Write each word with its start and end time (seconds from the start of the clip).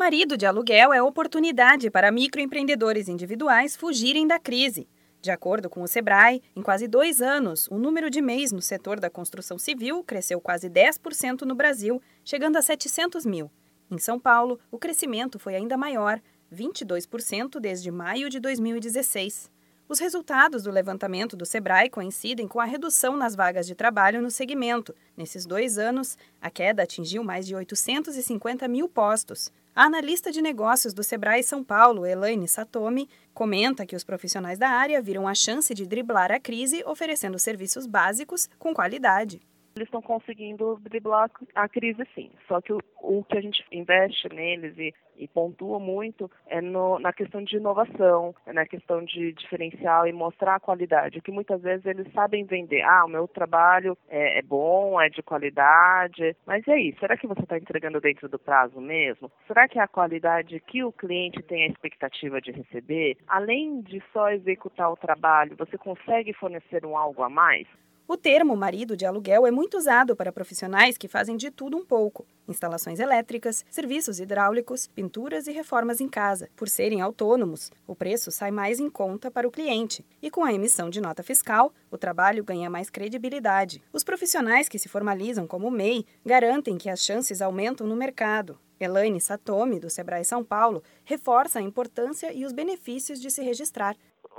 Marido 0.00 0.34
de 0.34 0.46
aluguel 0.46 0.94
é 0.94 1.02
oportunidade 1.02 1.90
para 1.90 2.10
microempreendedores 2.10 3.06
individuais 3.06 3.76
fugirem 3.76 4.26
da 4.26 4.38
crise. 4.38 4.88
De 5.20 5.30
acordo 5.30 5.68
com 5.68 5.82
o 5.82 5.86
Sebrae, 5.86 6.42
em 6.56 6.62
quase 6.62 6.88
dois 6.88 7.20
anos, 7.20 7.68
o 7.70 7.76
número 7.76 8.08
de 8.08 8.22
MEIs 8.22 8.50
no 8.50 8.62
setor 8.62 8.98
da 8.98 9.10
construção 9.10 9.58
civil 9.58 10.02
cresceu 10.02 10.40
quase 10.40 10.70
10% 10.70 11.42
no 11.42 11.54
Brasil, 11.54 12.00
chegando 12.24 12.56
a 12.56 12.62
700 12.62 13.26
mil. 13.26 13.50
Em 13.90 13.98
São 13.98 14.18
Paulo, 14.18 14.58
o 14.70 14.78
crescimento 14.78 15.38
foi 15.38 15.54
ainda 15.54 15.76
maior, 15.76 16.18
22% 16.50 17.60
desde 17.60 17.90
maio 17.90 18.30
de 18.30 18.40
2016. 18.40 19.50
Os 19.90 19.98
resultados 19.98 20.62
do 20.62 20.70
levantamento 20.70 21.36
do 21.36 21.44
Sebrae 21.44 21.90
coincidem 21.90 22.46
com 22.46 22.60
a 22.60 22.64
redução 22.64 23.16
nas 23.16 23.34
vagas 23.34 23.66
de 23.66 23.74
trabalho 23.74 24.22
no 24.22 24.30
segmento. 24.30 24.94
Nesses 25.16 25.44
dois 25.44 25.78
anos, 25.78 26.16
a 26.40 26.48
queda 26.48 26.84
atingiu 26.84 27.24
mais 27.24 27.44
de 27.44 27.56
850 27.56 28.68
mil 28.68 28.88
postos. 28.88 29.50
A 29.74 29.86
analista 29.86 30.30
de 30.30 30.40
negócios 30.40 30.94
do 30.94 31.02
Sebrae 31.02 31.42
São 31.42 31.64
Paulo, 31.64 32.06
Elaine 32.06 32.46
Satomi, 32.46 33.08
comenta 33.34 33.84
que 33.84 33.96
os 33.96 34.04
profissionais 34.04 34.60
da 34.60 34.68
área 34.68 35.02
viram 35.02 35.26
a 35.26 35.34
chance 35.34 35.74
de 35.74 35.84
driblar 35.84 36.30
a 36.30 36.38
crise 36.38 36.84
oferecendo 36.86 37.36
serviços 37.36 37.84
básicos 37.84 38.48
com 38.60 38.72
qualidade 38.72 39.40
eles 39.76 39.86
estão 39.86 40.02
conseguindo 40.02 40.80
driblar 40.82 41.30
a 41.54 41.68
crise 41.68 42.02
sim. 42.14 42.30
Só 42.48 42.60
que 42.60 42.72
o, 42.72 42.80
o 43.02 43.24
que 43.24 43.38
a 43.38 43.40
gente 43.40 43.64
investe 43.70 44.28
neles 44.28 44.76
e, 44.78 44.94
e 45.16 45.28
pontua 45.28 45.78
muito 45.78 46.30
é 46.46 46.60
no, 46.60 46.98
na 46.98 47.12
questão 47.12 47.42
de 47.42 47.56
inovação, 47.56 48.34
é 48.46 48.52
na 48.52 48.66
questão 48.66 49.04
de 49.04 49.32
diferencial 49.32 50.06
e 50.06 50.12
mostrar 50.12 50.56
a 50.56 50.60
qualidade, 50.60 51.20
que 51.20 51.30
muitas 51.30 51.62
vezes 51.62 51.86
eles 51.86 52.12
sabem 52.12 52.44
vender. 52.44 52.82
Ah, 52.82 53.04
o 53.04 53.08
meu 53.08 53.28
trabalho 53.28 53.96
é, 54.08 54.38
é 54.38 54.42
bom, 54.42 55.00
é 55.00 55.08
de 55.08 55.22
qualidade, 55.22 56.36
mas 56.46 56.66
e 56.66 56.70
aí, 56.70 56.96
será 56.98 57.16
que 57.16 57.26
você 57.26 57.42
está 57.42 57.56
entregando 57.56 58.00
dentro 58.00 58.28
do 58.28 58.38
prazo 58.38 58.80
mesmo? 58.80 59.30
Será 59.46 59.68
que 59.68 59.78
é 59.78 59.82
a 59.82 59.88
qualidade 59.88 60.60
que 60.60 60.82
o 60.84 60.92
cliente 60.92 61.42
tem 61.42 61.64
a 61.64 61.68
expectativa 61.68 62.40
de 62.40 62.50
receber? 62.50 63.16
Além 63.26 63.80
de 63.82 64.02
só 64.12 64.30
executar 64.30 64.90
o 64.90 64.96
trabalho, 64.96 65.56
você 65.56 65.78
consegue 65.78 66.32
fornecer 66.32 66.84
um 66.84 66.96
algo 66.96 67.22
a 67.22 67.28
mais? 67.28 67.66
O 68.12 68.16
termo 68.16 68.56
marido 68.56 68.96
de 68.96 69.06
aluguel 69.06 69.46
é 69.46 69.52
muito 69.52 69.76
usado 69.76 70.16
para 70.16 70.32
profissionais 70.32 70.98
que 70.98 71.06
fazem 71.06 71.36
de 71.36 71.48
tudo 71.48 71.76
um 71.76 71.84
pouco: 71.84 72.26
instalações 72.48 72.98
elétricas, 72.98 73.64
serviços 73.70 74.18
hidráulicos, 74.18 74.88
pinturas 74.88 75.46
e 75.46 75.52
reformas 75.52 76.00
em 76.00 76.08
casa. 76.08 76.48
Por 76.56 76.68
serem 76.68 77.00
autônomos, 77.00 77.70
o 77.86 77.94
preço 77.94 78.32
sai 78.32 78.50
mais 78.50 78.80
em 78.80 78.90
conta 78.90 79.30
para 79.30 79.46
o 79.46 79.50
cliente. 79.52 80.04
E 80.20 80.28
com 80.28 80.42
a 80.42 80.52
emissão 80.52 80.90
de 80.90 81.00
nota 81.00 81.22
fiscal, 81.22 81.72
o 81.88 81.96
trabalho 81.96 82.42
ganha 82.42 82.68
mais 82.68 82.90
credibilidade. 82.90 83.80
Os 83.92 84.02
profissionais 84.02 84.68
que 84.68 84.76
se 84.76 84.88
formalizam 84.88 85.46
como 85.46 85.70
MEI 85.70 86.04
garantem 86.26 86.76
que 86.76 86.90
as 86.90 87.04
chances 87.04 87.40
aumentam 87.40 87.86
no 87.86 87.94
mercado. 87.94 88.58
Elaine 88.80 89.20
Satomi, 89.20 89.78
do 89.78 89.90
Sebrae 89.90 90.24
São 90.24 90.42
Paulo, 90.42 90.82
reforça 91.04 91.58
a 91.58 91.62
importância 91.62 92.32
e 92.32 92.46
os 92.46 92.52
benefícios 92.52 93.20
de 93.20 93.30
se 93.30 93.42
registrar 93.42 93.94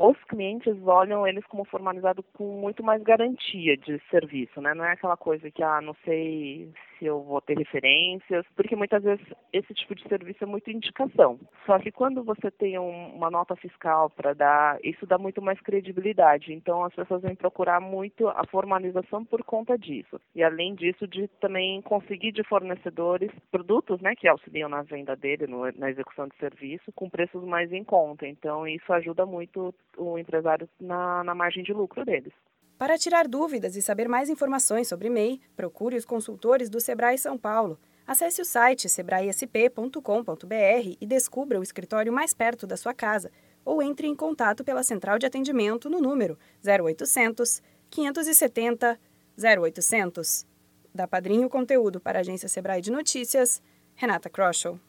os 0.10 0.18
clientes 0.26 0.76
olham 0.86 1.28
eles 1.28 1.46
como 1.46 1.66
formalizado 1.66 2.24
com 2.34 2.60
muito 2.60 2.84
mais 2.84 3.02
garantia 3.04 3.78
de 3.78 4.02
serviço, 4.10 4.60
né? 4.62 4.74
Não 4.74 4.86
é 4.86 4.94
aquela 4.94 5.18
coisa 5.18 5.50
que, 5.52 5.64
ah, 5.64 5.82
não 5.82 5.96
sei 6.04 6.72
se 7.02 7.08
eu 7.08 7.24
vou 7.24 7.42
ter 7.42 7.58
referências, 7.58 8.46
porque 8.56 8.76
muitas 8.76 9.02
vezes 9.02 9.26
esse 9.52 9.74
tipo 9.74 9.96
de 9.96 10.08
serviço 10.08 10.44
é 10.44 10.48
muito 10.48 10.70
indicação. 10.70 11.40
Só 11.66 11.80
que 11.80 11.92
quando 11.92 12.24
você 12.24 12.52
tem 12.52 12.78
um, 12.78 13.16
uma 13.16 13.32
nota 13.32 13.56
fiscal 13.56 14.10
para 14.12 14.34
dar, 14.34 14.78
isso 14.84 15.08
dá 15.08 15.18
muito 15.18 15.42
mais 15.42 15.60
credibilidade. 15.62 16.54
Então 16.54 16.84
as 16.84 16.94
pessoas 16.94 17.24
vêm 17.24 17.36
procurar 17.36 17.80
muito 17.80 18.28
a 18.28 18.46
formalização 18.46 19.26
por 19.26 19.44
conta 19.44 19.78
disso. 19.78 20.22
E 20.36 20.44
além 20.44 20.76
disso, 20.76 21.08
de 21.08 21.28
também 21.40 21.82
conseguir 21.82 22.32
de 22.32 22.44
fornecedores 22.44 23.32
produtos, 23.50 24.00
né, 24.00 24.14
que 24.16 24.28
auxiliam 24.28 24.70
na 24.70 24.84
venda 24.84 25.16
dele, 25.16 25.48
no, 25.48 25.72
na 25.72 25.90
execução 25.90 26.28
de 26.28 26.36
serviço, 26.38 26.92
com 26.94 27.10
preços 27.10 27.44
mais 27.44 27.74
em 27.74 27.84
conta. 27.84 28.28
Então 28.28 28.68
isso 28.68 28.94
ajuda 28.94 29.26
muito 29.26 29.74
o 29.98 30.18
empresário 30.18 30.70
na, 30.80 31.24
na 31.24 31.36
margem 31.36 31.64
de 31.64 31.74
lucro 31.74 32.06
deles. 32.06 32.34
Para 32.78 32.98
tirar 32.98 33.28
dúvidas 33.28 33.76
e 33.76 33.82
saber 33.82 34.08
mais 34.08 34.30
informações 34.30 34.88
sobre 34.88 35.10
MEI, 35.10 35.40
procure 35.56 35.96
os 35.96 36.06
consultores 36.06 36.70
do 36.70 36.80
Sebrae 36.80 37.18
São 37.18 37.38
Paulo. 37.38 37.78
Acesse 38.08 38.42
o 38.42 38.46
site 38.46 38.90
sebraesp.com.br 38.90 40.98
e 41.00 41.06
descubra 41.06 41.60
o 41.60 41.64
escritório 41.64 42.12
mais 42.12 42.34
perto 42.34 42.66
da 42.66 42.76
sua 42.76 42.94
casa 42.94 43.32
ou 43.64 43.82
entre 43.82 44.08
em 44.08 44.16
contato 44.16 44.64
pela 44.64 44.84
central 44.84 45.20
de 45.20 45.26
atendimento 45.26 45.90
no 45.90 46.02
número 46.02 46.38
0800 46.66 47.62
570 47.90 49.00
0800. 49.38 50.46
Da 50.94 51.08
Padrinho 51.08 51.50
Conteúdo 51.50 52.00
para 52.00 52.20
a 52.20 52.22
agência 52.22 52.50
Sebrae 52.50 52.82
de 52.82 52.92
Notícias, 52.92 53.62
Renata 53.96 54.30
Kroschel. 54.30 54.80